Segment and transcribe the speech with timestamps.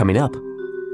[0.00, 0.34] Coming up,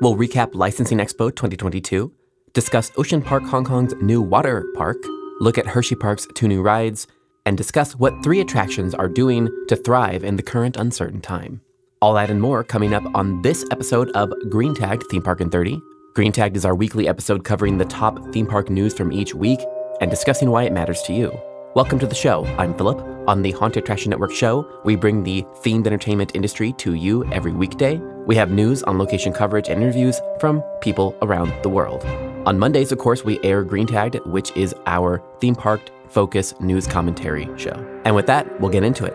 [0.00, 2.12] we'll recap Licensing Expo 2022,
[2.54, 4.96] discuss Ocean Park Hong Kong's new water park,
[5.38, 7.06] look at Hersheypark's two new rides,
[7.44, 11.60] and discuss what three attractions are doing to thrive in the current uncertain time.
[12.02, 15.50] All that and more coming up on this episode of Green Tagged Theme Park in
[15.50, 15.80] 30.
[16.16, 19.60] Green Tagged is our weekly episode covering the top theme park news from each week
[20.00, 21.30] and discussing why it matters to you.
[21.76, 22.46] Welcome to the show.
[22.56, 23.02] I'm Philip.
[23.28, 27.52] On the Haunted Attraction Network show, we bring the themed entertainment industry to you every
[27.52, 27.98] weekday.
[28.26, 32.02] We have news on location coverage and interviews from people around the world.
[32.46, 36.86] On Mondays, of course, we air Green Tagged, which is our theme park focus news
[36.86, 37.74] commentary show.
[38.06, 39.14] And with that, we'll get into it.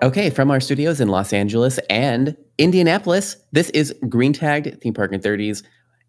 [0.00, 5.12] Okay, from our studios in Los Angeles and Indianapolis, this is Green Tagged Theme Park
[5.12, 5.64] in 30s.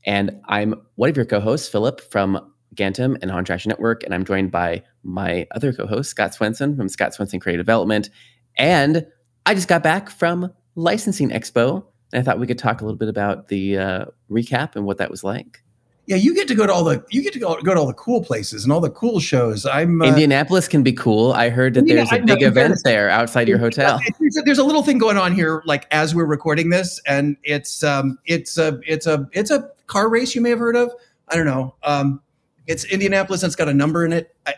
[0.05, 4.03] And I'm one of your co hosts, Philip from Gantom and Haunted Attraction Network.
[4.03, 8.09] And I'm joined by my other co host, Scott Swenson from Scott Swenson Creative Development.
[8.57, 9.05] And
[9.45, 11.83] I just got back from Licensing Expo.
[12.11, 14.97] And I thought we could talk a little bit about the uh, recap and what
[14.97, 15.61] that was like
[16.09, 17.85] yeah, you get to go to all the you get to go, go to all
[17.85, 19.63] the cool places and all the cool shows.
[19.67, 21.33] I'm uh, Indianapolis can be cool.
[21.33, 23.99] I heard that there's a big event there outside your hotel.
[24.19, 27.37] There's a, there's a, little thing going on here, like as we're recording this, and
[27.43, 30.91] it's um it's a it's a it's a car race you may have heard of.
[31.27, 31.75] I don't know.
[31.83, 32.23] Um,
[32.69, 34.33] it's Indianapolis and it's got a number in it.
[34.45, 34.53] I,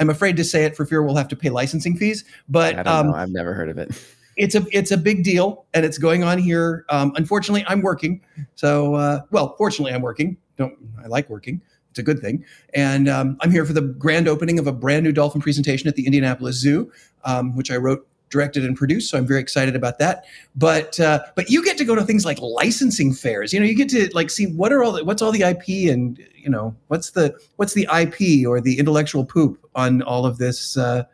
[0.00, 2.82] am afraid to say it for fear we'll have to pay licensing fees, but I
[2.82, 3.14] don't um, know.
[3.14, 3.92] I've never heard of it.
[4.36, 6.84] It's a it's a big deal, and it's going on here.
[6.88, 8.22] Um, unfortunately, I'm working,
[8.54, 11.60] so uh, well, fortunately, I'm working don't I like working.
[11.90, 12.44] It's a good thing.
[12.74, 15.96] And um, I'm here for the grand opening of a brand new dolphin presentation at
[15.96, 16.92] the Indianapolis Zoo,
[17.24, 19.10] um, which I wrote, directed, and produced.
[19.10, 20.24] So I'm very excited about that.
[20.54, 23.52] But uh, but you get to go to things like licensing fairs.
[23.52, 25.92] You know, you get to like see what are all the, what's all the IP
[25.92, 30.38] and you know what's the what's the IP or the intellectual poop on all of
[30.38, 31.04] this uh,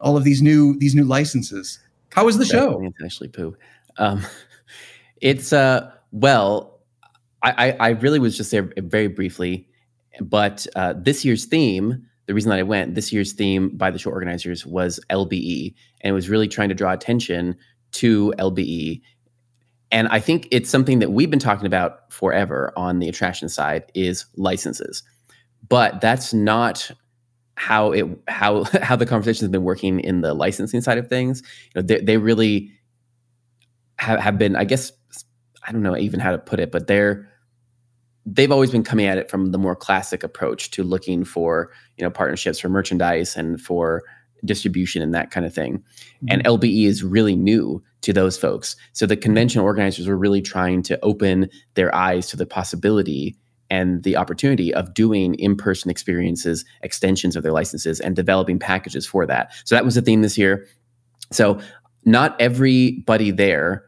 [0.00, 1.78] all of these new these new licenses.
[2.10, 2.82] How was the show?
[2.82, 3.56] It's actually poop.
[3.96, 4.26] Um,
[5.20, 6.70] it's uh well
[7.42, 9.66] I, I really was just there very briefly,
[10.20, 13.98] but uh, this year's theme, the reason that I went, this year's theme by the
[13.98, 17.56] show organizers was LBE, and it was really trying to draw attention
[17.90, 19.02] to LBE.
[19.90, 23.82] And I think it's something that we've been talking about forever on the attraction side
[23.96, 25.02] is licenses,
[25.68, 26.88] but that's not
[27.56, 31.42] how it how how the conversation has been working in the licensing side of things.
[31.74, 32.70] You know, they they really
[33.98, 34.92] have, have been, I guess,
[35.66, 37.28] I don't know even how to put it, but they're
[38.26, 42.04] they've always been coming at it from the more classic approach to looking for you
[42.04, 44.02] know partnerships for merchandise and for
[44.44, 45.78] distribution and that kind of thing.
[45.78, 46.26] Mm-hmm.
[46.30, 48.76] And LBE is really new to those folks.
[48.92, 53.36] So the convention organizers were really trying to open their eyes to the possibility
[53.68, 59.26] and the opportunity of doing in-person experiences, extensions of their licenses and developing packages for
[59.26, 59.52] that.
[59.64, 60.66] So that was the theme this year.
[61.30, 61.60] So
[62.04, 63.84] not everybody there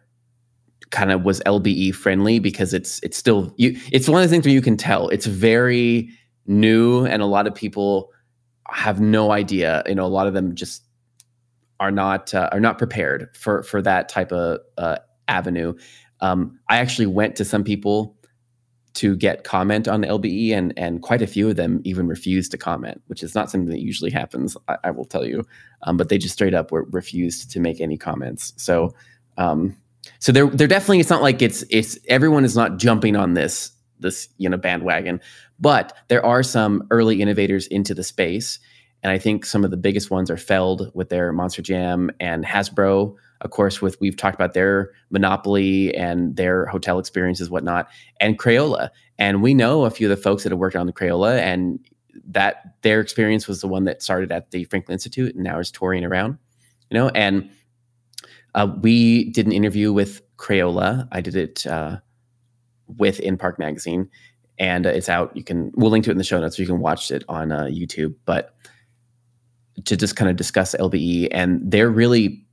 [0.93, 4.45] kind of was LBE friendly because it's it's still you it's one of the things
[4.45, 5.09] where you can tell.
[5.09, 6.09] It's very
[6.47, 8.13] new and a lot of people
[8.69, 9.83] have no idea.
[9.89, 10.85] You know a lot of them just
[11.81, 15.75] are not uh, are not prepared for for that type of uh, avenue.
[16.21, 18.17] Um, I actually went to some people
[18.95, 22.51] to get comment on the LBE and and quite a few of them even refused
[22.51, 25.45] to comment which is not something that usually happens I, I will tell you.
[25.85, 28.53] Um, but they just straight up were refused to make any comments.
[28.59, 28.95] So
[29.39, 29.75] um,
[30.19, 33.73] so there there definitely it's not like it's it's everyone is not jumping on this
[34.01, 35.21] this you know bandwagon
[35.59, 38.59] but there are some early innovators into the space.
[39.05, 42.45] And i think some of the biggest ones are feld with their monster jam and
[42.45, 47.89] hasbro of course with we've talked about their monopoly and their hotel experiences whatnot
[48.21, 48.91] and crayola.
[49.19, 51.81] And we know a few of the folks that have worked on the crayola and
[52.25, 55.71] that their experience was the one that started at the franklin institute and now is
[55.71, 56.39] touring around
[56.91, 57.51] you know and
[58.55, 61.09] uh, we did an interview with Crayola.
[61.13, 61.99] I did it uh,
[62.87, 64.09] with In Park Magazine,
[64.59, 65.37] and uh, it's out.
[65.37, 67.25] You can we'll link to it in the show notes, so you can watch it
[67.29, 68.15] on uh, YouTube.
[68.25, 68.55] But
[69.85, 72.45] to just kind of discuss LBE, and they're really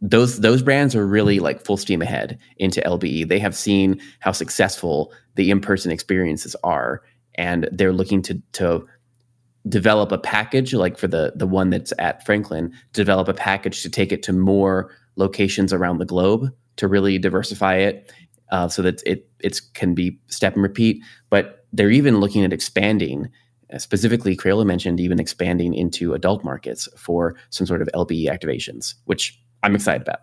[0.00, 3.28] those those brands are really like full steam ahead into LBE.
[3.28, 7.02] They have seen how successful the in person experiences are,
[7.34, 8.86] and they're looking to to
[9.68, 13.90] develop a package like for the the one that's at Franklin, develop a package to
[13.90, 18.12] take it to more locations around the globe to really diversify it
[18.50, 21.02] uh, so that it it can be step and repeat.
[21.30, 23.28] But they're even looking at expanding.
[23.72, 28.94] Uh, specifically, Crayola mentioned even expanding into adult markets for some sort of LBE activations,
[29.04, 30.20] which I'm excited about.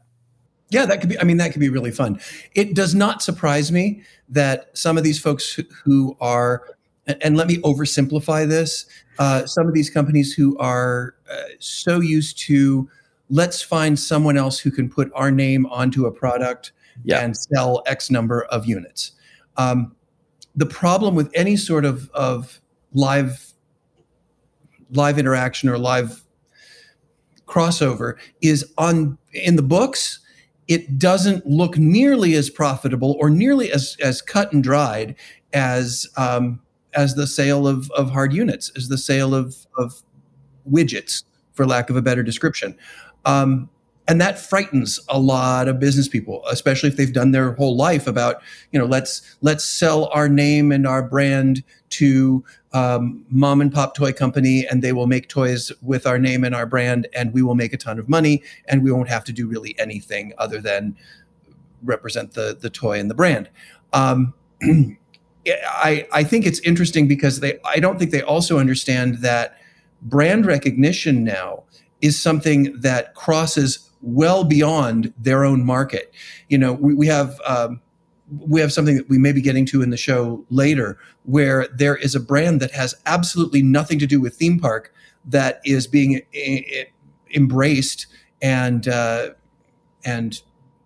[0.69, 1.19] Yeah, that could be.
[1.19, 2.19] I mean, that could be really fun.
[2.56, 6.75] It does not surprise me that some of these folks who are,
[7.06, 8.88] and let me oversimplify this,
[9.19, 12.89] uh, some of these companies who are uh, so used to
[13.30, 16.72] let's find someone else who can put our name onto a product
[17.04, 17.19] yeah.
[17.19, 19.12] and sell X number of units.
[19.57, 19.95] Um,
[20.56, 22.62] the problem with any sort of, of
[22.94, 23.54] live
[24.92, 26.24] live interaction or live
[27.48, 30.19] crossover is on in the books
[30.68, 35.16] it doesn't look nearly as profitable or nearly as, as cut and dried
[35.54, 36.60] as um,
[36.94, 40.01] as the sale of, of hard units, as the sale of, of
[40.69, 41.24] widgets,
[41.54, 42.77] for lack of a better description.
[43.25, 43.69] Um,
[44.07, 48.06] and that frightens a lot of business people especially if they've done their whole life
[48.06, 48.39] about
[48.72, 52.44] you know let's let's sell our name and our brand to
[52.74, 56.54] um, mom and pop toy company and they will make toys with our name and
[56.54, 59.31] our brand and we will make a ton of money and we won't have to
[59.31, 60.95] do really anything other than
[61.83, 63.50] represent the the toy and the brand.
[63.94, 64.33] Um,
[65.48, 69.57] I, I think it's interesting because they I don't think they also understand that
[70.01, 71.63] brand recognition now
[72.01, 76.13] is something that crosses well beyond their own market.
[76.50, 77.81] You know, we, we have um,
[78.39, 81.95] we have something that we may be getting to in the show later, where there
[81.95, 84.94] is a brand that has absolutely nothing to do with theme park
[85.25, 86.88] that is being a-
[87.33, 88.07] embraced
[88.41, 89.30] and uh,
[90.03, 90.41] and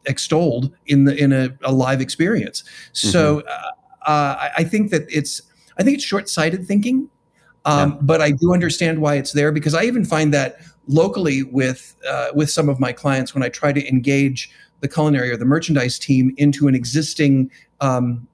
[0.06, 2.62] extolled in the in a, a live experience.
[2.62, 3.10] Mm-hmm.
[3.10, 5.42] So uh, uh, I think that it's
[5.78, 7.10] I think it's short sighted thinking,
[7.66, 7.98] um, yeah.
[8.02, 10.58] but I do understand why it's there because I even find that
[10.90, 14.50] locally with uh, with some of my clients when I try to engage
[14.82, 18.28] the culinary or the merchandise team into an existing um,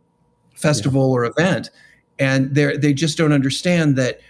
[0.55, 1.13] festival yeah.
[1.13, 1.69] or event,
[2.17, 4.21] and they they just don't understand that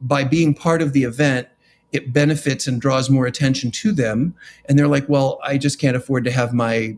[0.00, 1.48] by being part of the event
[1.92, 4.34] it benefits and draws more attention to them
[4.64, 6.96] and they're like well i just can't afford to have my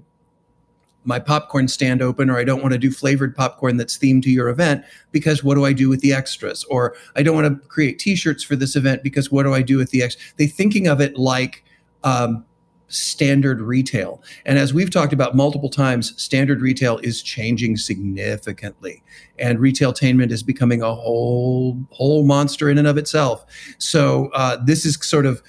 [1.05, 4.31] my popcorn stand open or I don't want to do flavored popcorn that's themed to
[4.31, 6.65] your event because what do I do with the extras?
[6.65, 9.77] Or I don't want to create t-shirts for this event because what do I do
[9.77, 10.33] with the extras?
[10.37, 11.65] They thinking of it like
[12.03, 12.45] um,
[12.89, 14.23] standard retail.
[14.47, 19.03] And as we've talked about multiple times, standard retail is changing significantly.
[19.39, 23.45] And retailtainment is becoming a whole whole monster in and of itself.
[23.79, 25.43] So uh, this is sort of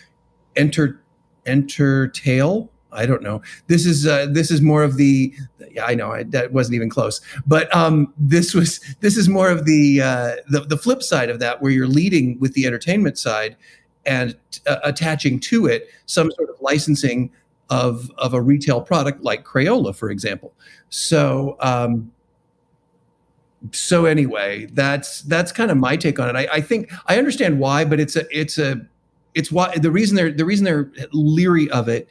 [0.55, 1.01] enter
[1.45, 3.41] enter entertail I don't know.
[3.67, 5.33] This is uh, this is more of the.
[5.71, 7.21] Yeah, I know I, that wasn't even close.
[7.45, 11.39] But um, this was this is more of the, uh, the the flip side of
[11.39, 13.57] that, where you're leading with the entertainment side
[14.05, 14.35] and
[14.67, 17.31] uh, attaching to it some sort of licensing
[17.69, 20.53] of of a retail product like Crayola, for example.
[20.89, 21.57] So.
[21.59, 22.11] Um,
[23.71, 26.35] so anyway, that's that's kind of my take on it.
[26.35, 28.79] I, I think I understand why, but it's a it's a
[29.35, 32.07] it's why the reason they're the reason they're leery of it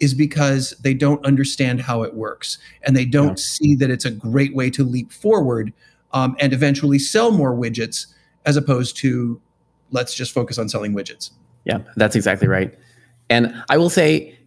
[0.00, 3.34] is because they don't understand how it works and they don't yeah.
[3.36, 5.72] see that it's a great way to leap forward
[6.12, 8.06] um, and eventually sell more widgets
[8.46, 9.40] as opposed to
[9.90, 11.30] let's just focus on selling widgets.
[11.64, 12.76] Yeah, that's exactly right.
[13.28, 14.38] And I will say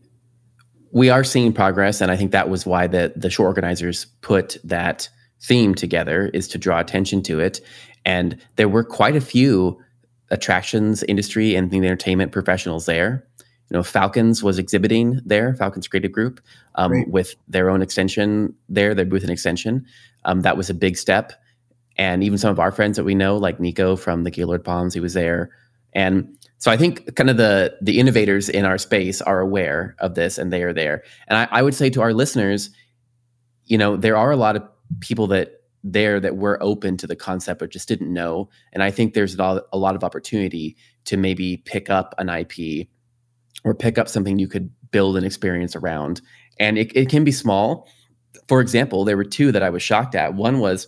[0.91, 4.57] we are seeing progress, and I think that was why the the show organizers put
[4.63, 5.07] that
[5.41, 7.61] theme together is to draw attention to it.
[8.05, 9.79] And there were quite a few
[10.29, 13.27] attractions industry and the entertainment professionals there
[13.71, 16.41] you know, Falcons was exhibiting there, Falcons Creative Group,
[16.75, 19.85] um, with their own extension there, their booth and extension.
[20.25, 21.31] Um, that was a big step.
[21.95, 24.93] And even some of our friends that we know, like Nico from the Gaylord Palms,
[24.93, 25.51] he was there.
[25.93, 30.15] And so I think kind of the the innovators in our space are aware of
[30.15, 31.03] this and they are there.
[31.29, 32.71] And I, I would say to our listeners,
[33.67, 34.63] you know, there are a lot of
[34.99, 38.49] people that there that were open to the concept but just didn't know.
[38.73, 42.89] And I think there's a lot of opportunity to maybe pick up an IP
[43.63, 46.21] or pick up something you could build an experience around.
[46.59, 47.87] And it, it can be small.
[48.47, 50.33] For example, there were two that I was shocked at.
[50.33, 50.87] One was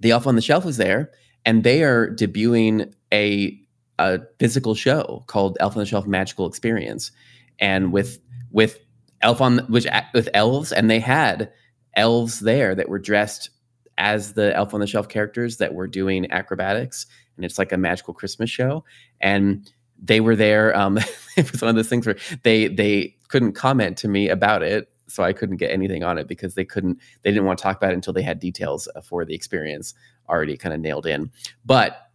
[0.00, 1.10] the Elf on the Shelf was there,
[1.44, 3.58] and they are debuting a
[3.98, 7.12] a physical show called Elf on the Shelf Magical Experience,
[7.58, 8.18] and with
[8.50, 8.78] with
[9.20, 11.52] Elf on which with elves, and they had
[11.94, 13.50] elves there that were dressed
[13.98, 17.78] as the Elf on the Shelf characters that were doing acrobatics, and it's like a
[17.78, 18.84] magical Christmas show.
[19.20, 19.70] And
[20.02, 20.76] they were there.
[20.76, 20.98] Um,
[21.36, 24.88] it was one of those things where they they couldn't comment to me about it,
[25.06, 26.98] so I couldn't get anything on it because they couldn't.
[27.22, 29.94] They didn't want to talk about it until they had details uh, for the experience
[30.28, 31.30] already kind of nailed in.
[31.64, 32.10] But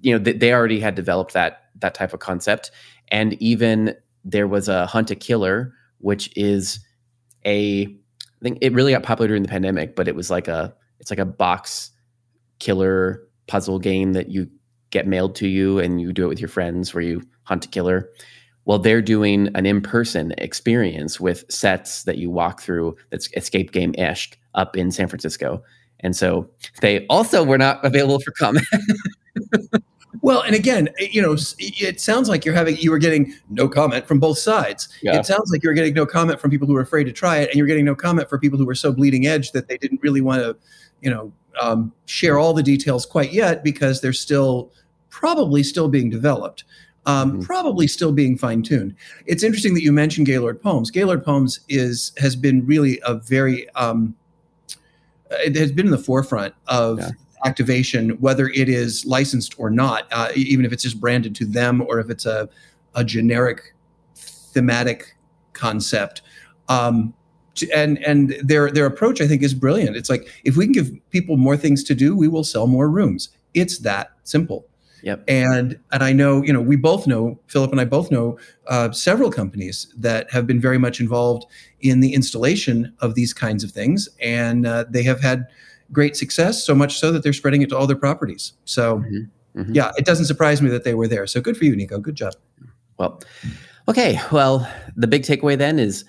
[0.00, 2.70] you know, they, they already had developed that that type of concept,
[3.08, 6.80] and even there was a Hunt a Killer, which is
[7.44, 10.74] a I think it really got popular during the pandemic, but it was like a
[10.98, 11.90] it's like a box
[12.58, 14.48] killer puzzle game that you
[14.90, 17.68] get mailed to you and you do it with your friends where you hunt a
[17.68, 18.10] killer.
[18.64, 23.72] Well, they're doing an in person experience with sets that you walk through that's escape
[23.72, 25.62] game ish up in San Francisco.
[26.00, 26.48] And so
[26.80, 28.66] they also were not available for comment.
[30.22, 34.06] Well, and again, you know, it sounds like you're having you were getting no comment
[34.06, 34.88] from both sides.
[35.02, 35.18] Yeah.
[35.18, 37.48] It sounds like you're getting no comment from people who are afraid to try it,
[37.48, 40.02] and you're getting no comment for people who are so bleeding edge that they didn't
[40.02, 40.56] really want to,
[41.00, 44.72] you know, um, share all the details quite yet because they're still
[45.10, 46.64] probably still being developed.
[47.06, 47.42] Um, mm-hmm.
[47.42, 48.94] Probably still being fine tuned.
[49.24, 50.90] It's interesting that you mentioned Gaylord Palms.
[50.90, 54.14] Gaylord Palms is has been really a very um,
[55.30, 57.10] it has been in the forefront of yeah
[57.44, 61.82] activation, whether it is licensed or not, uh, even if it's just branded to them
[61.82, 62.48] or if it's a,
[62.94, 63.74] a generic
[64.14, 65.16] thematic
[65.52, 66.22] concept.
[66.68, 67.14] Um,
[67.74, 69.96] and and their their approach, I think, is brilliant.
[69.96, 72.88] It's like if we can give people more things to do, we will sell more
[72.88, 73.28] rooms.
[73.54, 74.66] It's that simple.
[75.02, 75.24] Yep.
[75.28, 78.38] And and I know you know we both know Philip and I both know
[78.68, 81.46] uh, several companies that have been very much involved
[81.80, 85.46] in the installation of these kinds of things, and uh, they have had
[85.92, 88.52] great success, so much so that they're spreading it to all their properties.
[88.64, 89.60] So, mm-hmm.
[89.60, 89.74] Mm-hmm.
[89.74, 91.26] yeah, it doesn't surprise me that they were there.
[91.26, 91.98] So good for you, Nico.
[91.98, 92.34] Good job.
[92.98, 93.20] Well,
[93.88, 94.20] okay.
[94.30, 96.04] Well, the big takeaway then is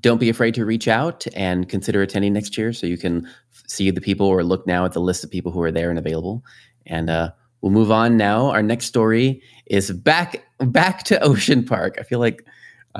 [0.00, 3.28] don't be afraid to reach out and consider attending next year so you can
[3.66, 5.98] see the people or look now at the list of people who are there and
[5.98, 6.42] available.
[6.86, 8.50] And uh, we'll move on now.
[8.50, 11.96] Our next story is back back to Ocean Park.
[11.98, 12.46] I feel like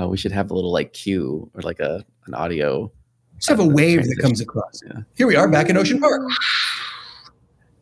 [0.01, 2.93] uh, we should have a little like cue or like a an audio
[3.41, 4.83] just have a wave that comes across.
[4.87, 5.01] Yeah.
[5.17, 6.21] Here we are back in Ocean Park.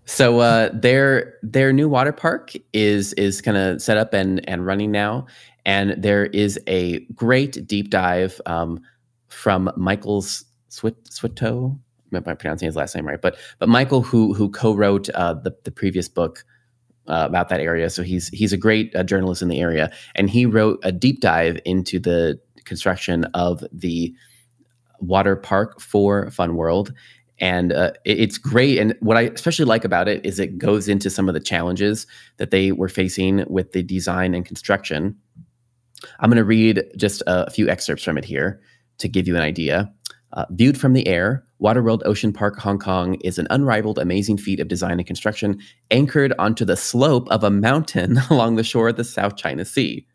[0.04, 4.64] So uh, their their new water park is is kind of set up and and
[4.64, 5.26] running now,
[5.66, 8.80] and there is a great deep dive um,
[9.26, 10.94] from Michael's Swit
[12.12, 13.20] I'm I pronouncing his last name right?
[13.20, 16.44] But but Michael, who who co-wrote uh, the the previous book
[17.09, 20.31] uh, about that area, so he's he's a great uh, journalist in the area, and
[20.31, 24.15] he wrote a deep dive into the construction of the
[25.00, 26.93] water park for Fun World.
[27.41, 28.79] And uh, it, it's great.
[28.79, 32.07] And what I especially like about it is it goes into some of the challenges
[32.37, 35.17] that they were facing with the design and construction.
[36.21, 38.61] I'm going to read just a few excerpts from it here
[38.99, 39.93] to give you an idea.
[40.35, 44.61] Uh, viewed from the air, Waterworld Ocean Park Hong Kong is an unrivaled, amazing feat
[44.61, 45.58] of design and construction
[45.90, 50.06] anchored onto the slope of a mountain along the shore of the South China Sea.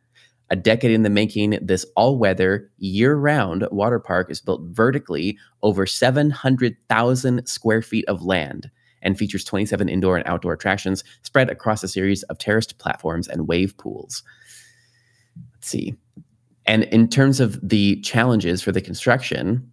[0.50, 5.38] A decade in the making, this all weather, year round water park is built vertically
[5.64, 8.70] over 700,000 square feet of land
[9.02, 13.48] and features 27 indoor and outdoor attractions spread across a series of terraced platforms and
[13.48, 14.22] wave pools.
[15.56, 15.96] Let's see.
[16.66, 19.73] And in terms of the challenges for the construction,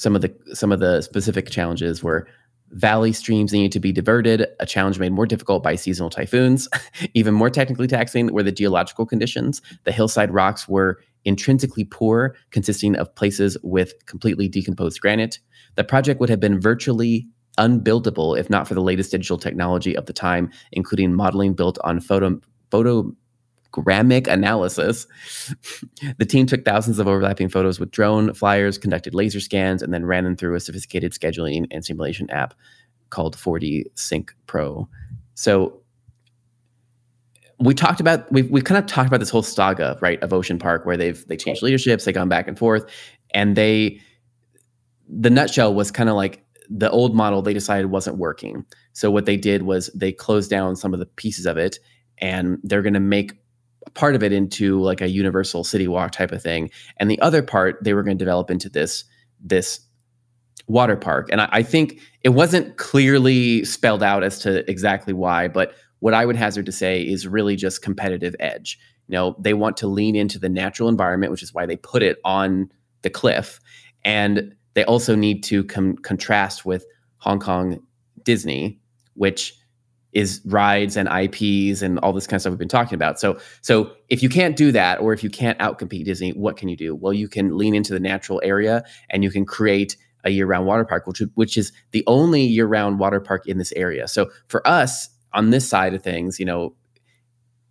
[0.00, 2.26] some of the some of the specific challenges were
[2.70, 6.68] Valley streams needed to be diverted, a challenge made more difficult by seasonal typhoons.
[7.14, 9.60] Even more technically taxing were the geological conditions.
[9.84, 15.40] The hillside rocks were intrinsically poor, consisting of places with completely decomposed granite.
[15.74, 17.26] The project would have been virtually
[17.58, 22.00] unbuildable if not for the latest digital technology of the time, including modeling built on
[22.00, 22.40] photo,
[22.70, 23.12] photo
[23.70, 25.06] gramic analysis.
[26.18, 30.06] the team took thousands of overlapping photos with drone flyers, conducted laser scans, and then
[30.06, 32.54] ran them through a sophisticated scheduling and simulation app
[33.10, 34.88] called 4D Sync Pro.
[35.34, 35.80] So
[37.58, 40.58] we talked about we've we've kind of talked about this whole saga, right, of Ocean
[40.58, 42.90] Park, where they've they changed leaderships, they gone back and forth,
[43.34, 44.00] and they
[45.08, 48.64] the nutshell was kind of like the old model they decided wasn't working.
[48.92, 51.78] So what they did was they closed down some of the pieces of it
[52.18, 53.32] and they're going to make
[53.94, 57.42] part of it into like a universal city walk type of thing and the other
[57.42, 59.04] part they were going to develop into this
[59.42, 59.80] this
[60.66, 61.28] water park.
[61.32, 66.14] And I, I, think it wasn't clearly spelled out as to exactly why but what
[66.14, 68.78] i would hazard to say is really just competitive edge.
[69.08, 72.02] You know they want to lean into the natural environment which is why they put
[72.02, 72.70] it on
[73.02, 73.60] the cliff
[74.04, 76.84] and they also need to com- contrast with
[77.16, 77.80] hong kong
[78.22, 78.78] disney
[79.14, 79.54] which
[80.12, 83.20] is rides and IPs and all this kind of stuff we've been talking about.
[83.20, 86.68] So so if you can't do that or if you can't outcompete Disney, what can
[86.68, 86.94] you do?
[86.94, 90.84] Well, you can lean into the natural area and you can create a year-round water
[90.84, 94.06] park, which which is the only year-round water park in this area.
[94.06, 96.74] So for us on this side of things, you know,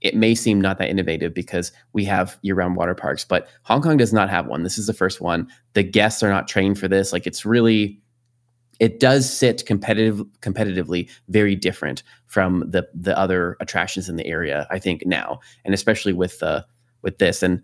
[0.02, 3.98] it may seem not that innovative because we have year-round water parks, but Hong Kong
[3.98, 4.64] does not have one.
[4.64, 5.50] This is the first one.
[5.74, 7.12] The guests are not trained for this.
[7.12, 8.02] Like it's really
[8.80, 14.68] it does sit competitive competitively very different from the the other attractions in the area
[14.72, 16.62] i think now and especially with uh
[17.02, 17.44] with this.
[17.44, 17.62] And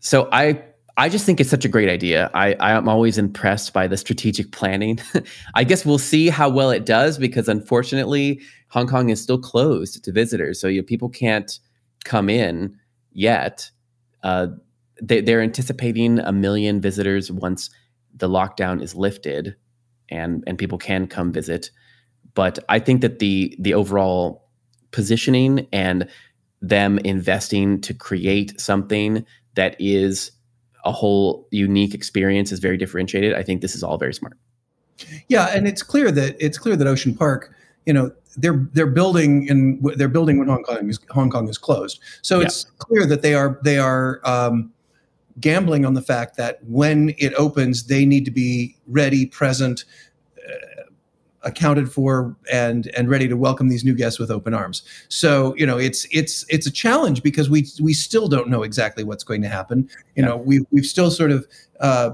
[0.00, 0.62] so i
[0.96, 2.30] i just think it's such a great idea.
[2.34, 4.98] I i'm always impressed by the strategic planning.
[5.54, 10.04] I guess we'll see how well it does because unfortunately hong kong is still closed
[10.04, 10.60] to visitors.
[10.60, 11.58] So you people can't
[12.04, 12.76] come in
[13.12, 13.70] yet.
[14.22, 14.48] Uh,
[15.00, 17.70] they, they're anticipating a million visitors once
[18.14, 19.56] the lockdown is lifted
[20.12, 21.70] and and people can come visit.
[22.34, 24.48] But I think that the the overall
[24.90, 26.08] positioning and
[26.60, 30.30] them investing to create something that is
[30.84, 33.34] a whole unique experience is very differentiated.
[33.34, 34.36] I think this is all very smart.
[35.28, 37.52] Yeah, and it's clear that it's clear that Ocean Park,
[37.86, 41.58] you know, they're they're building in they're building when Hong Kong is Hong Kong is
[41.58, 42.00] closed.
[42.22, 42.46] So yeah.
[42.46, 44.72] it's clear that they are they are um,
[45.40, 49.84] gambling on the fact that when it opens, they need to be ready, present,
[50.38, 50.82] uh,
[51.42, 54.82] accounted for, and and ready to welcome these new guests with open arms.
[55.08, 59.04] So you know, it's it's it's a challenge because we we still don't know exactly
[59.04, 59.88] what's going to happen.
[60.14, 60.24] You yeah.
[60.26, 61.46] know, we we've still sort of.
[61.80, 62.10] Uh,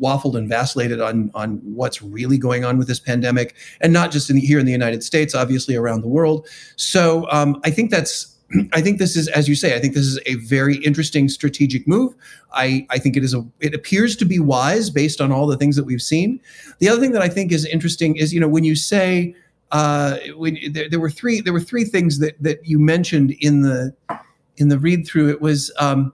[0.00, 4.30] waffled and vacillated on on what's really going on with this pandemic, and not just
[4.30, 6.48] in the, here in the United States, obviously around the world.
[6.76, 8.36] So um, I think that's
[8.72, 11.86] I think this is, as you say, I think this is a very interesting strategic
[11.88, 12.14] move.
[12.52, 15.56] I, I think it is a, it appears to be wise based on all the
[15.56, 16.40] things that we've seen.
[16.78, 19.34] The other thing that I think is interesting is, you know, when you say,
[19.70, 23.62] uh, when there, there were three, there were three things that that you mentioned in
[23.62, 23.94] the
[24.56, 25.30] in the read through.
[25.30, 26.12] It was um,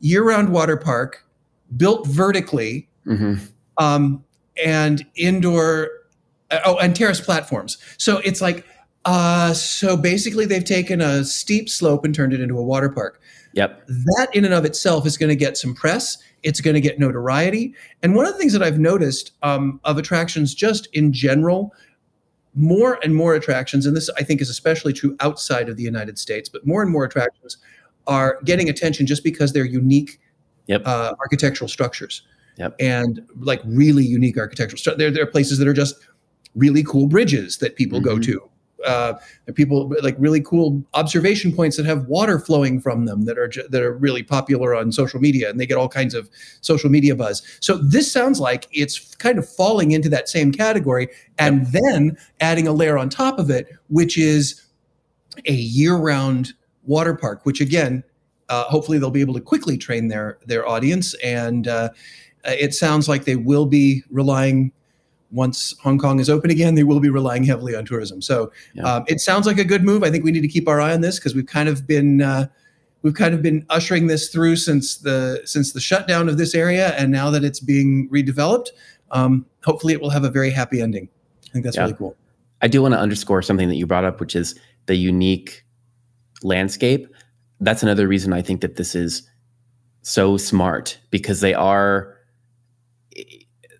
[0.00, 1.24] year-round water park,
[1.76, 3.44] built vertically, mm-hmm.
[3.76, 4.24] um,
[4.64, 5.90] and indoor.
[6.64, 7.76] Oh, and terrace platforms.
[7.98, 8.64] So it's like
[9.04, 13.20] uh, so basically, they've taken a steep slope and turned it into a water park.
[13.54, 13.86] Yep.
[13.86, 16.18] That in and of itself is going to get some press.
[16.42, 17.74] It's going to get notoriety.
[18.02, 21.74] And one of the things that I've noticed um, of attractions, just in general,
[22.54, 26.18] more and more attractions, and this I think is especially true outside of the United
[26.18, 27.56] States, but more and more attractions
[28.06, 30.20] are getting attention just because they're unique
[30.66, 30.82] yep.
[30.84, 32.22] uh, architectural structures.
[32.58, 32.74] Yep.
[32.80, 34.98] And like really unique architectural structures.
[34.98, 35.94] There, there are places that are just
[36.54, 38.08] really cool bridges that people mm-hmm.
[38.08, 38.47] go to
[38.84, 39.14] uh,
[39.54, 43.82] people like really cool observation points that have water flowing from them that are that
[43.82, 46.28] are really popular on social media, and they get all kinds of
[46.60, 47.42] social media buzz.
[47.60, 51.08] So this sounds like it's kind of falling into that same category,
[51.38, 51.82] and yep.
[51.82, 54.62] then adding a layer on top of it, which is
[55.46, 56.52] a year-round
[56.84, 57.44] water park.
[57.44, 58.04] Which again,
[58.48, 61.90] uh, hopefully they'll be able to quickly train their their audience, and uh,
[62.44, 64.72] it sounds like they will be relying
[65.30, 68.22] once Hong Kong is open again, they will be relying heavily on tourism.
[68.22, 68.82] So yeah.
[68.84, 70.02] um, it sounds like a good move.
[70.02, 72.22] I think we need to keep our eye on this because we've kind of been
[72.22, 72.46] uh,
[73.02, 76.94] we've kind of been ushering this through since the since the shutdown of this area,
[76.96, 78.68] and now that it's being redeveloped,
[79.10, 81.08] um, hopefully it will have a very happy ending.
[81.46, 81.82] I think that's yeah.
[81.82, 82.16] really cool.
[82.60, 85.64] I do want to underscore something that you brought up, which is the unique
[86.42, 87.06] landscape.
[87.60, 89.28] That's another reason I think that this is
[90.02, 92.16] so smart because they are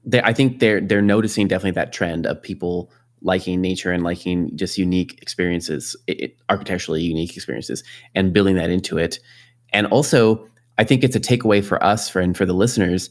[0.09, 2.91] they, I think they're they're noticing definitely that trend of people
[3.21, 8.97] liking nature and liking just unique experiences, it, architecturally unique experiences, and building that into
[8.97, 9.21] it.
[9.73, 13.11] And also, I think it's a takeaway for us, for and for the listeners.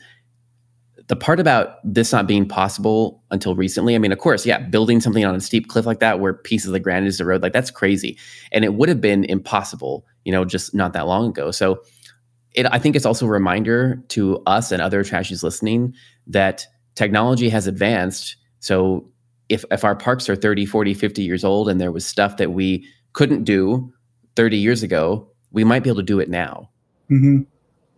[1.08, 5.00] The part about this not being possible until recently, I mean, of course, yeah, building
[5.00, 7.44] something on a steep cliff like that, where pieces of the granite is the road,
[7.44, 8.18] like that's crazy,
[8.52, 11.52] and it would have been impossible, you know, just not that long ago.
[11.52, 11.84] So,
[12.54, 15.94] it, I think it's also a reminder to us and other trashies listening
[16.26, 16.66] that
[16.98, 18.36] technology has advanced.
[18.60, 19.08] So
[19.48, 22.52] if if our parks are 30, 40, 50 years old and there was stuff that
[22.52, 23.94] we couldn't do
[24.36, 26.70] 30 years ago, we might be able to do it now.
[27.10, 27.44] Mm-hmm.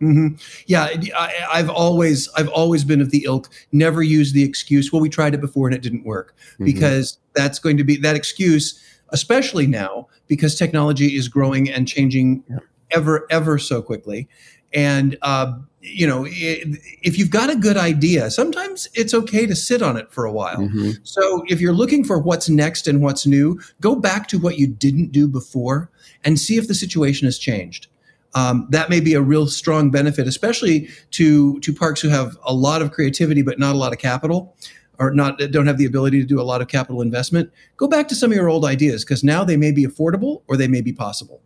[0.06, 0.36] Mm-hmm.
[0.68, 3.50] Yeah, I, have always I've always been of the ilk.
[3.72, 4.94] Never use the excuse.
[4.94, 6.66] Well, we tried it before and it didn't work mm-hmm.
[6.66, 12.44] because that's going to be that excuse, especially now because technology is growing and changing
[12.50, 12.60] yeah.
[12.92, 14.28] ever ever so quickly.
[14.74, 19.82] And uh, you know, if you've got a good idea, sometimes it's okay to sit
[19.82, 20.58] on it for a while.
[20.58, 20.92] Mm-hmm.
[21.04, 24.68] So if you're looking for what's next and what's new, go back to what you
[24.68, 25.90] didn't do before
[26.24, 27.88] and see if the situation has changed.
[28.36, 32.54] Um, that may be a real strong benefit, especially to to parks who have a
[32.54, 34.56] lot of creativity but not a lot of capital,
[35.00, 37.52] or not don't have the ability to do a lot of capital investment.
[37.78, 40.58] Go back to some of your old ideas because now they may be affordable or
[40.58, 41.42] they may be possible.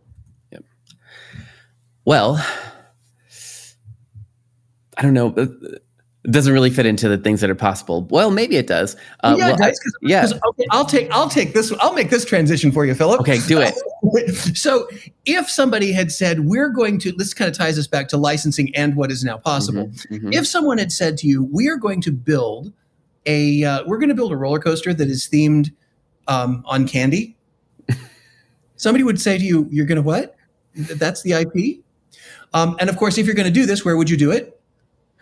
[0.50, 0.64] Yep.
[2.04, 2.44] Well,
[4.96, 5.34] I don't know.
[6.24, 8.04] It doesn't really fit into the things that are possible.
[8.04, 8.96] Well, maybe it does.
[9.20, 9.78] Uh, yeah, well, it does.
[9.78, 10.20] Cause, yeah.
[10.22, 11.70] Cause, okay, I'll take I'll take this.
[11.80, 13.20] I'll make this transition for you, Philip.
[13.20, 13.74] Okay, do it.
[14.56, 14.88] so,
[15.26, 18.74] if somebody had said, "We're going to," this kind of ties us back to licensing
[18.74, 19.88] and what is now possible.
[19.88, 20.32] Mm-hmm, mm-hmm.
[20.32, 22.72] If someone had said to you, "We are going to build
[23.26, 25.72] a uh, we're going to build a roller coaster that is themed
[26.26, 27.36] um, on candy,"
[28.76, 30.36] somebody would say to you, "You're going to what?
[30.74, 31.84] That's the IP."
[32.54, 34.53] Um, and of course, if you're going to do this, where would you do it?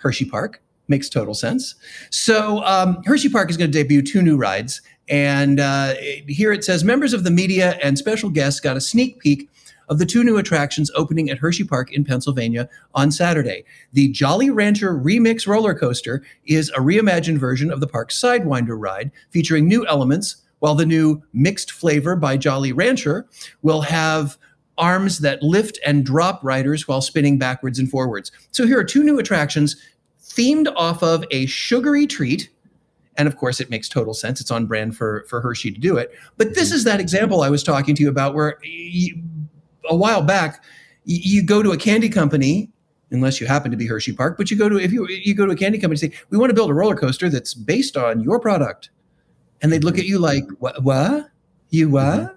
[0.03, 0.57] Hersheypark.
[0.89, 1.75] Makes total sense.
[2.11, 4.83] So um, Hersheypark is going to debut two new rides.
[5.09, 5.95] And uh,
[6.29, 9.49] here it says members of the media and special guests got a sneak peek
[9.89, 13.65] of the two new attractions opening at Hersheypark in Pennsylvania on Saturday.
[13.93, 19.11] The Jolly Rancher Remix roller coaster is a reimagined version of the park's Sidewinder ride,
[19.31, 23.27] featuring new elements while the new mixed flavor by Jolly Rancher
[23.63, 24.39] will have
[24.79, 28.33] arms that lift and drop riders while spinning backwards and forwards.
[28.53, 29.77] So here are two new attractions
[30.37, 32.49] themed off of a sugary treat.
[33.17, 34.41] And of course, it makes total sense.
[34.41, 36.13] It's on brand for, for Hershey to do it.
[36.39, 39.23] But this is that example I was talking to you about where you,
[39.89, 40.65] a while back,
[41.05, 42.71] you go to a candy company
[43.13, 44.37] unless you happen to be Hersheypark.
[44.37, 46.39] But you go to if you you go to a candy company and say, "We
[46.39, 48.91] want to build a roller coaster that's based on your product,"
[49.61, 50.83] and they'd look at you like, "What?
[50.83, 51.29] What?
[51.71, 52.37] You what?" Mm-hmm.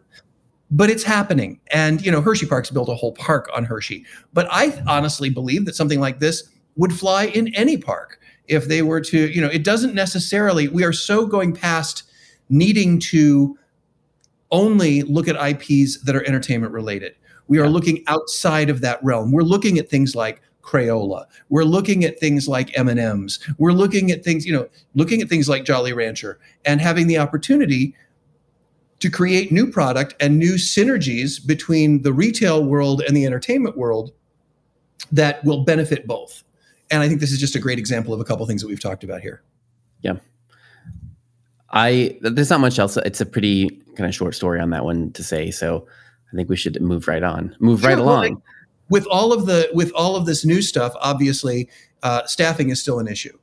[0.72, 4.06] But it's happening, and you know Hersheypark's built a whole park on Hershey.
[4.34, 8.82] But I honestly believe that something like this would fly in any park if they
[8.82, 9.30] were to.
[9.32, 10.68] You know, it doesn't necessarily.
[10.68, 12.04] We are so going past
[12.50, 13.58] needing to
[14.52, 17.16] only look at IPs that are entertainment related.
[17.48, 19.32] We are looking outside of that realm.
[19.32, 21.26] We're looking at things like Crayola.
[21.50, 23.40] We're looking at things like M&Ms.
[23.58, 27.20] We're looking at things, you know, looking at things like Jolly Rancher and having the
[27.20, 27.96] opportunity
[29.00, 34.12] to create new product and new synergies between the retail world and the entertainment world
[35.12, 36.44] that will benefit both.
[36.92, 38.68] And I think this is just a great example of a couple of things that
[38.68, 39.42] we've talked about here.
[40.02, 40.18] Yeah.
[41.72, 42.96] I there's not much else.
[42.98, 45.52] It's a pretty kind of short story on that one to say.
[45.52, 45.88] So
[46.32, 47.56] I think we should move right on.
[47.60, 48.42] Move sure, right along
[48.90, 51.70] with all of the with all of this new stuff, obviously,
[52.04, 53.38] uh, staffing is still an issue,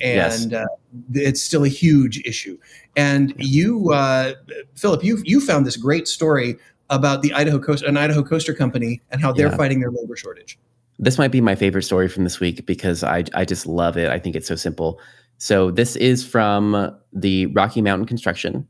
[0.00, 0.52] and yes.
[0.52, 0.66] uh,
[1.12, 2.58] it's still a huge issue.
[2.96, 4.34] And you, uh,
[4.74, 6.56] Philip, you you found this great story
[6.90, 9.56] about the Idaho Coast, an Idaho coaster company, and how they're yeah.
[9.56, 10.58] fighting their labor shortage.
[10.98, 14.10] This might be my favorite story from this week because I I just love it.
[14.10, 15.00] I think it's so simple.
[15.38, 18.66] So this is from the Rocky Mountain Construction.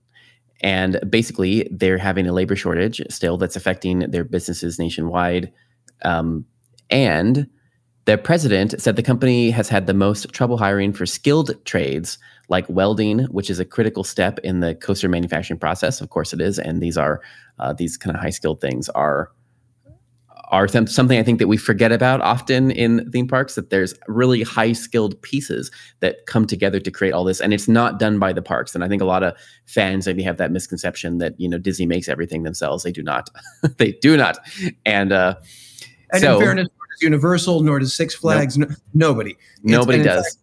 [0.61, 5.53] And basically, they're having a labor shortage still that's affecting their businesses nationwide.
[6.05, 6.45] Um,
[6.91, 7.49] and
[8.07, 12.67] the president said the company has had the most trouble hiring for skilled trades like
[12.69, 16.01] welding, which is a critical step in the coaster manufacturing process.
[16.01, 17.21] Of course, it is, and these are
[17.59, 19.31] uh, these kind of high skilled things are
[20.49, 23.55] are th- something I think that we forget about often in theme parks.
[23.55, 27.69] That there's really high skilled pieces that come together to create all this, and it's
[27.69, 28.75] not done by the parks.
[28.75, 29.35] And I think a lot of
[29.67, 32.83] fans maybe have that misconception that you know Disney makes everything themselves.
[32.83, 33.31] They do not.
[33.79, 34.39] they do not,
[34.85, 35.13] and.
[35.13, 35.35] Uh,
[36.11, 36.69] and so, in fairness,
[37.01, 38.71] Universal, nor does Six Flags, nope.
[38.71, 39.37] no, nobody.
[39.63, 40.25] Nobody does.
[40.25, 40.39] Fact,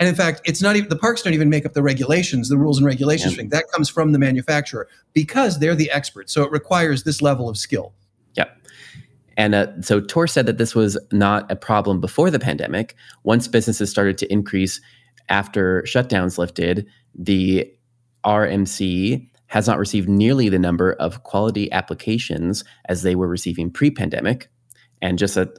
[0.00, 2.58] and in fact, it's not even the parks don't even make up the regulations, the
[2.58, 3.38] rules and regulations yeah.
[3.38, 3.48] thing.
[3.50, 6.32] That comes from the manufacturer because they're the experts.
[6.32, 7.94] So it requires this level of skill.
[9.36, 12.94] And uh, so Tor said that this was not a problem before the pandemic.
[13.22, 14.80] Once businesses started to increase
[15.28, 17.70] after shutdowns lifted, the
[18.24, 23.90] RMC has not received nearly the number of quality applications as they were receiving pre
[23.90, 24.48] pandemic.
[25.02, 25.52] And just a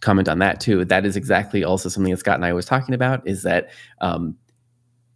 [0.00, 2.94] comment on that too, that is exactly also something that Scott and I was talking
[2.94, 4.36] about is that um,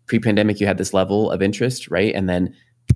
[0.06, 2.14] pre-pandemic you had this level of interest, right?
[2.14, 2.54] And then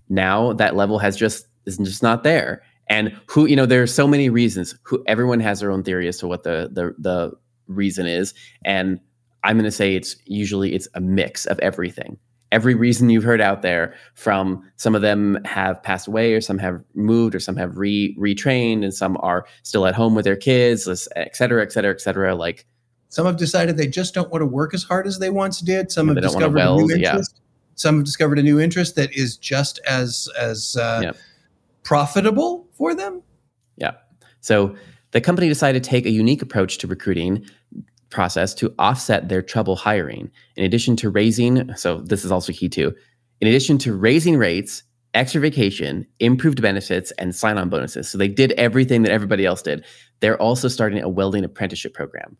[0.08, 2.62] now that level has just is just not there.
[2.88, 4.74] And who, you know, there are so many reasons.
[4.82, 7.32] Who everyone has their own theory as to what the the the
[7.66, 8.34] reason is.
[8.64, 9.00] And
[9.42, 12.18] I'm going to say it's usually it's a mix of everything
[12.54, 16.56] every reason you've heard out there from some of them have passed away or some
[16.56, 20.36] have moved or some have re retrained and some are still at home with their
[20.36, 22.64] kids et cetera et cetera et cetera like
[23.08, 25.90] some have decided they just don't want to work as hard as they once did
[25.90, 27.42] some have discovered weld, a new interest yeah.
[27.74, 31.16] some have discovered a new interest that is just as as uh, yep.
[31.82, 33.22] profitable for them
[33.76, 33.92] yeah
[34.40, 34.74] so
[35.12, 37.46] the company decided to take a unique approach to recruiting
[38.14, 40.30] process to offset their trouble hiring.
[40.56, 42.94] In addition to raising, so this is also key too,
[43.40, 44.82] in addition to raising rates,
[45.12, 48.08] extra vacation, improved benefits, and sign on bonuses.
[48.08, 49.84] So they did everything that everybody else did.
[50.20, 52.36] They're also starting a welding apprenticeship program.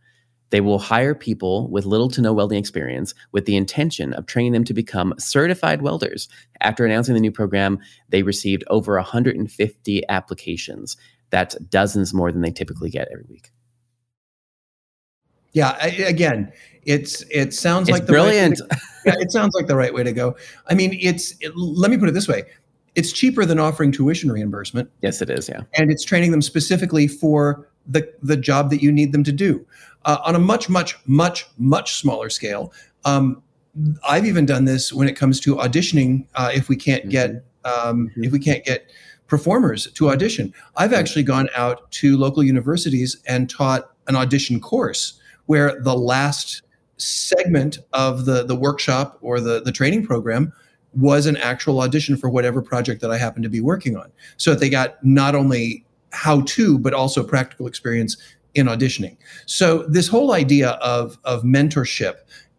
[0.51, 4.53] They will hire people with little to no welding experience with the intention of training
[4.53, 6.29] them to become certified welders.
[6.61, 7.79] After announcing the new program,
[8.11, 10.97] they received over 150 applications.
[11.31, 13.51] That's dozens more than they typically get every week.
[15.55, 16.53] Yeah, I, again,
[16.85, 18.61] it's it sounds it's like the brilliant.
[18.61, 20.37] Right yeah, it sounds like the right way to go.
[20.69, 22.45] I mean, it's it, let me put it this way:
[22.95, 24.91] it's cheaper than offering tuition reimbursement.
[25.01, 25.49] Yes, it is.
[25.49, 29.33] Yeah, and it's training them specifically for the the job that you need them to
[29.33, 29.65] do
[30.05, 32.73] uh, on a much, much, much, much smaller scale.
[33.05, 33.43] Um,
[34.07, 36.27] I've even done this when it comes to auditioning.
[36.35, 37.11] Uh, if we can't mm-hmm.
[37.11, 37.31] get
[37.65, 38.25] um, mm-hmm.
[38.25, 38.91] if we can't get
[39.27, 45.21] performers to audition, I've actually gone out to local universities and taught an audition course
[45.47, 46.63] where the last
[46.99, 50.53] segment of the the workshop or the the training program
[50.93, 54.13] was an actual audition for whatever project that I happened to be working on.
[54.37, 58.17] So that they got not only how to but also practical experience
[58.55, 59.17] in auditioning.
[59.47, 62.15] So this whole idea of of mentorship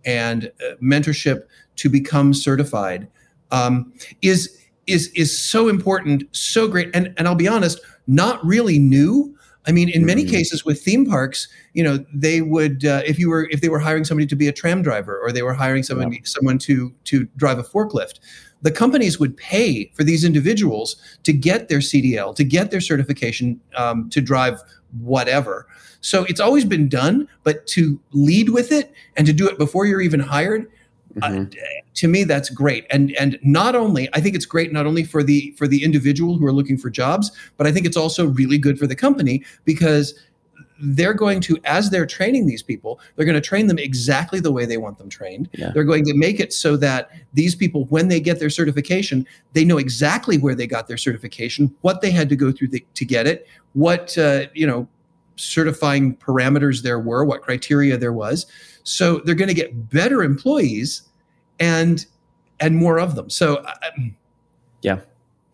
[0.05, 1.43] and uh, mentorship
[1.77, 3.07] to become certified
[3.51, 6.89] um, is is is so important, so great.
[6.93, 9.34] And and I'll be honest, not really new.
[9.67, 10.29] I mean, in many Mhm.
[10.29, 13.79] cases with theme parks, you know, they would uh, if you were if they were
[13.79, 17.27] hiring somebody to be a tram driver or they were hiring somebody someone to to
[17.35, 18.19] drive a forklift,
[18.61, 23.59] the companies would pay for these individuals to get their CDL, to get their certification
[23.75, 24.61] um, to drive
[24.99, 25.67] whatever.
[26.01, 29.85] So it's always been done, but to lead with it and to do it before
[29.85, 30.67] you're even hired,
[31.21, 31.53] uh, Mhm.
[31.93, 35.23] to me that's great and and not only i think it's great not only for
[35.23, 38.57] the for the individual who are looking for jobs but i think it's also really
[38.57, 40.13] good for the company because
[40.81, 44.51] they're going to as they're training these people they're going to train them exactly the
[44.51, 45.71] way they want them trained Yeah.
[45.73, 49.63] they're going to make it so that these people when they get their certification they
[49.63, 53.05] know exactly where they got their certification what they had to go through the, to
[53.05, 54.85] get it what uh, you know
[55.35, 58.45] certifying parameters there were what criteria there was
[58.83, 61.03] so they're going to get better employees
[61.59, 62.05] and
[62.59, 63.73] and more of them so uh,
[64.81, 64.99] Yeah.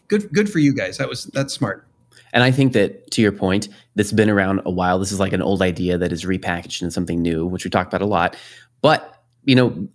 [0.08, 1.88] good good for you guys that was that's smart
[2.34, 5.00] And I think that to your point, this has been around a while.
[5.00, 7.88] This is like an old idea that is repackaged in something new, which we talk
[7.88, 8.38] about a lot.
[8.82, 9.88] But you know,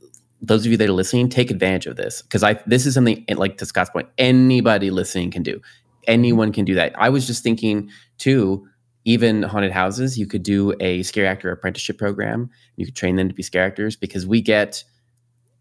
[0.43, 3.25] those of you that are listening, take advantage of this because I this is something
[3.37, 5.61] like to Scott's point, anybody listening can do.
[6.07, 6.93] Anyone can do that.
[6.99, 8.69] I was just thinking too,
[9.07, 12.51] even haunted houses, you could do a scare actor apprenticeship program.
[12.77, 14.85] You could train them to be scare actors because we get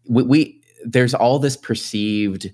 [0.08, 2.50] we, we there's all this perceived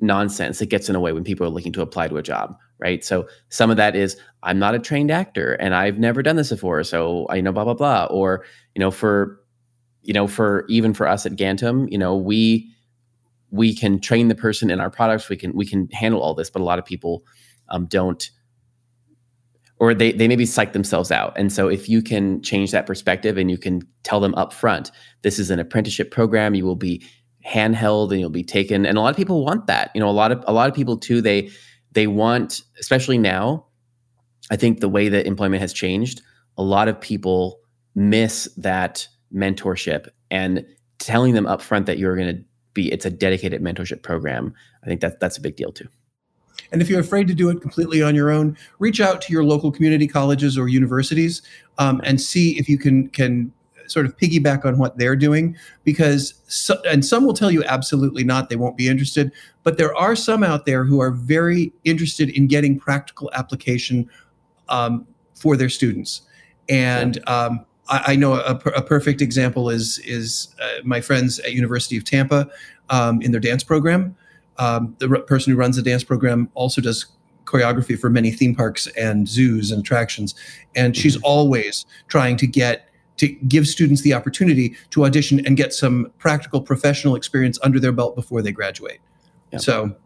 [0.00, 2.56] nonsense that gets in the way when people are looking to apply to a job
[2.80, 3.04] right?
[3.04, 6.50] So some of that is i'm not a trained actor and i've never done this
[6.50, 8.04] before so i know blah blah blah.
[8.04, 8.44] Or
[8.76, 9.40] you know for
[10.02, 12.70] you know for even for us at Gantom you know we
[13.50, 15.28] we can train the person in our products.
[15.28, 17.24] We can we can handle all this but a lot of people
[17.70, 18.30] um, don't
[19.80, 21.32] or they they maybe psych themselves out.
[21.36, 24.90] And so if you can change that perspective and you can tell them up front
[25.22, 27.04] this is an apprenticeship program you will be
[27.46, 28.84] handheld and you'll be taken.
[28.84, 29.90] And a lot of people want that.
[29.94, 31.50] You know a lot of a lot of people too they
[31.92, 33.66] they want especially now
[34.50, 36.22] i think the way that employment has changed
[36.56, 37.60] a lot of people
[37.94, 40.64] miss that mentorship and
[40.98, 42.42] telling them up front that you're going to
[42.74, 45.88] be it's a dedicated mentorship program i think that that's a big deal too
[46.72, 49.44] And if you're afraid to do it completely on your own, reach out to your
[49.44, 51.42] local community colleges or universities
[51.78, 53.52] um, and see if you can can
[53.86, 55.56] sort of piggyback on what they're doing.
[55.84, 59.32] Because so, and some will tell you absolutely not; they won't be interested.
[59.62, 64.08] But there are some out there who are very interested in getting practical application
[64.68, 66.22] um, for their students.
[66.68, 71.54] And um, I, I know a, a perfect example is is uh, my friends at
[71.54, 72.50] University of Tampa
[72.90, 74.16] um, in their dance program
[74.58, 77.06] um, the r- person who runs the dance program also does
[77.44, 80.34] choreography for many theme parks and zoos and attractions.
[80.76, 85.72] And she's always trying to get to give students the opportunity to audition and get
[85.72, 89.00] some practical professional experience under their belt before they graduate.
[89.56, 89.96] So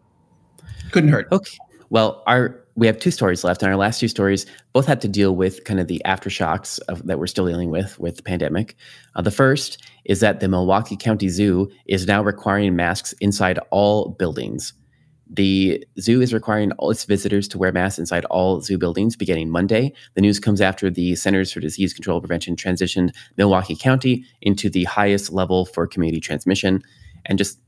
[0.91, 1.27] couldn't hurt.
[1.31, 1.57] Okay.
[1.89, 5.07] Well, our we have two stories left, and our last two stories both had to
[5.07, 8.75] deal with kind of the aftershocks of, that we're still dealing with with the pandemic.
[9.15, 14.09] Uh, the first is that the Milwaukee County Zoo is now requiring masks inside all
[14.09, 14.73] buildings.
[15.29, 19.49] The zoo is requiring all its visitors to wear masks inside all zoo buildings beginning
[19.49, 19.93] Monday.
[20.13, 24.69] The news comes after the Centers for Disease Control and Prevention transitioned Milwaukee County into
[24.69, 26.81] the highest level for community transmission,
[27.25, 27.59] and just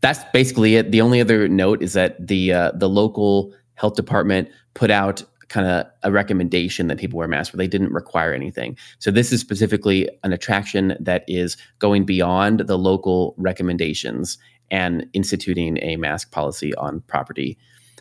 [0.00, 0.90] that's basically it.
[0.92, 5.66] The only other note is that the uh, the local health department put out kind
[5.66, 8.76] of a recommendation that people wear masks, but they didn't require anything.
[8.98, 14.38] So this is specifically an attraction that is going beyond the local recommendations
[14.70, 17.56] and instituting a mask policy on property.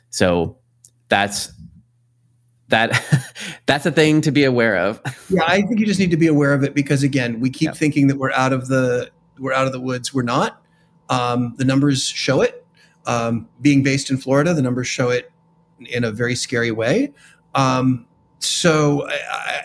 [0.09, 0.57] So
[1.09, 1.51] that's
[2.69, 2.99] that
[3.65, 4.99] that's a thing to be aware of.
[5.29, 7.73] yeah i think you just need to be aware of it because again we keep
[7.75, 9.09] thinking that we're out of the
[9.39, 10.61] we're out of the woods we're not
[11.09, 12.65] um, the numbers show it
[13.05, 15.31] um, being based in florida the numbers show it
[15.79, 17.11] in a very scary way
[17.55, 18.05] um,
[18.39, 19.07] so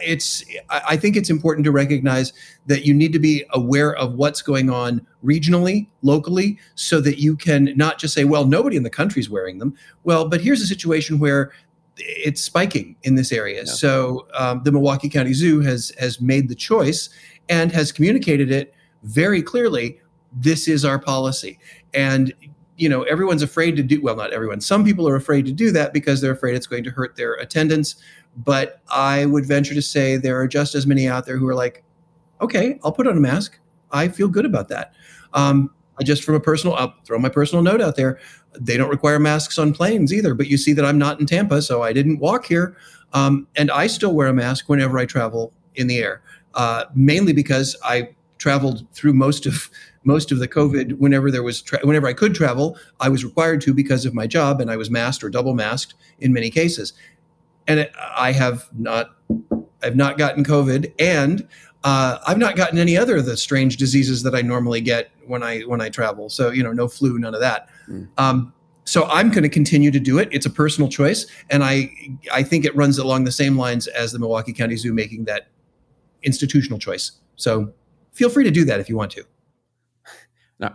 [0.03, 2.33] it's I think it's important to recognize
[2.67, 7.37] that you need to be aware of what's going on regionally, locally, so that you
[7.37, 10.67] can not just say, "Well, nobody in the country's wearing them." Well, but here's a
[10.67, 11.53] situation where
[11.97, 13.65] it's spiking in this area.
[13.65, 13.73] Yeah.
[13.73, 17.11] So um, the Milwaukee County Zoo has has made the choice
[17.49, 20.01] and has communicated it very clearly.
[20.33, 21.59] This is our policy,
[21.93, 22.33] and
[22.81, 24.17] you know everyone's afraid to do well.
[24.17, 24.61] Not everyone.
[24.63, 27.35] Some people are afraid to do that because they're afraid it's going to hurt their
[27.35, 27.97] attendance.
[28.37, 31.55] But I would venture to say there are just as many out there who are
[31.55, 31.85] like,
[32.41, 33.59] okay, I'll put on a mask.
[33.93, 34.95] I feel good about that.
[35.35, 38.19] Um, I just from a personal, I'll throw my personal note out there.
[38.59, 40.35] They don't require masks on planes either.
[40.35, 42.77] But you see that I'm not in Tampa, so I didn't walk here,
[43.13, 46.23] um, and I still wear a mask whenever I travel in the air,
[46.55, 48.11] uh, mainly because I
[48.41, 49.71] traveled through most of
[50.03, 50.95] most of the COVID.
[50.99, 54.27] Whenever there was, tra- whenever I could travel, I was required to because of my
[54.27, 56.95] job, and I was masked or double masked in many cases.
[57.69, 59.17] And it, I have not,
[59.83, 61.47] I've not gotten COVID, and
[61.85, 65.43] uh, I've not gotten any other of the strange diseases that I normally get when
[65.43, 66.29] I when I travel.
[66.31, 67.69] So you know, no flu, none of that.
[67.89, 68.09] Mm.
[68.19, 68.53] Um,
[68.85, 70.29] so I'm going to continue to do it.
[70.33, 71.91] It's a personal choice, and I
[72.33, 75.49] I think it runs along the same lines as the Milwaukee County Zoo making that
[76.23, 77.13] institutional choice.
[77.37, 77.73] So
[78.21, 79.25] feel free to do that if you want to.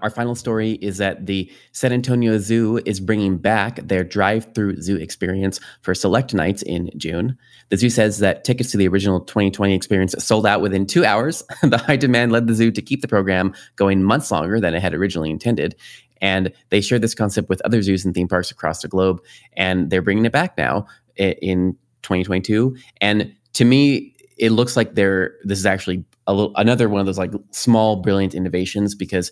[0.01, 4.81] Our final story is that the San Antonio Zoo is bringing back their drive through
[4.81, 7.38] zoo experience for select nights in June.
[7.69, 11.43] The zoo says that tickets to the original 2020 experience sold out within two hours.
[11.62, 14.81] the high demand led the zoo to keep the program going months longer than it
[14.81, 15.75] had originally intended.
[16.21, 19.21] And they shared this concept with other zoos and theme parks across the globe.
[19.53, 22.75] And they're bringing it back now in 2022.
[23.01, 27.05] And to me, it looks like they're this is actually a little another one of
[27.05, 29.31] those like small brilliant innovations because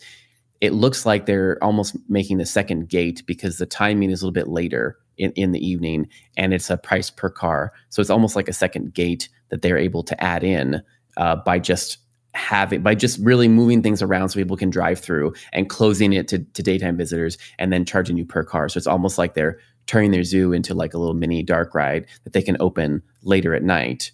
[0.62, 4.34] it looks like they're almost making the second gate because the timing is a little
[4.34, 7.74] bit later in, in the evening and it's a price per car.
[7.90, 10.82] So it's almost like a second gate that they're able to add in
[11.18, 11.98] uh, by just
[12.34, 16.28] having by just really moving things around so people can drive through and closing it
[16.28, 18.70] to, to daytime visitors and then charging you per car.
[18.70, 22.08] So it's almost like they're turning their zoo into like a little mini dark ride
[22.24, 24.12] that they can open later at night.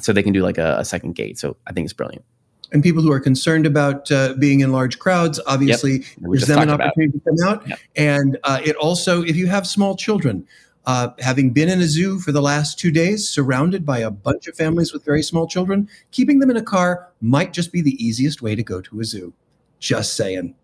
[0.00, 1.38] So they can do like a, a second gate.
[1.38, 2.24] So I think it's brilliant
[2.72, 6.06] and people who are concerned about uh, being in large crowds, obviously, yep.
[6.18, 7.66] there's them an opportunity to come out.
[7.68, 7.78] Yep.
[7.96, 10.46] And uh, it also, if you have small children,
[10.86, 14.46] uh, having been in a zoo for the last two days, surrounded by a bunch
[14.46, 18.02] of families with very small children, keeping them in a car might just be the
[18.04, 19.32] easiest way to go to a zoo.
[19.78, 20.54] Just saying.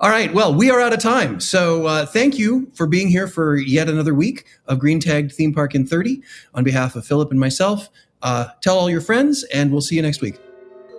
[0.00, 0.32] All right.
[0.32, 1.40] Well, we are out of time.
[1.40, 5.52] So uh, thank you for being here for yet another week of Green Tagged Theme
[5.52, 6.22] Park in 30.
[6.54, 7.90] On behalf of Philip and myself,
[8.22, 10.38] uh, tell all your friends, and we'll see you next week.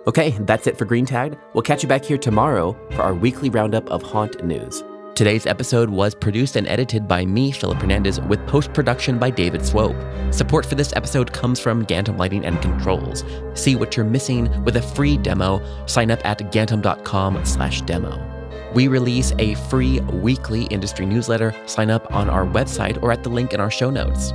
[0.06, 1.36] Okay, that's it for Green Tagged.
[1.54, 4.82] We'll catch you back here tomorrow for our weekly roundup of haunt news.
[5.14, 9.64] Today's episode was produced and edited by me, Philip Hernandez, with post production by David
[9.64, 9.94] Swope.
[10.32, 13.22] Support for this episode comes from Gantom Lighting and Controls.
[13.52, 15.60] See what you're missing with a free demo.
[15.86, 18.28] Sign up at gantom.com/demo.
[18.74, 21.54] We release a free weekly industry newsletter.
[21.66, 24.32] Sign up on our website or at the link in our show notes.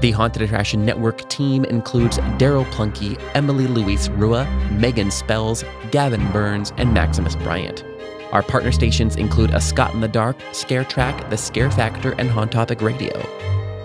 [0.00, 6.72] The Haunted Attraction Network team includes Daryl Plunkey, Emily Louise Rua, Megan Spells, Gavin Burns,
[6.78, 7.84] and Maximus Bryant.
[8.32, 12.30] Our partner stations include A Scott in the Dark, Scare Track, The Scare Factor, and
[12.30, 13.12] Haunt Topic Radio.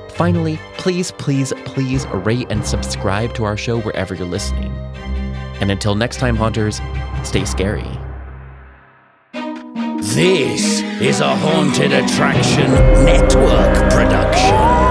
[0.08, 4.72] Finally, please, please, please rate and subscribe to our show wherever you're listening.
[5.60, 6.80] And until next time, Haunters,
[7.24, 7.84] stay scary.
[10.14, 12.72] This is a Haunted Attraction
[13.04, 14.85] Network production.